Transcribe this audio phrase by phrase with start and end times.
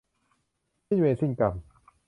[0.87, 1.53] สิ้นเวรสิ้นกรรม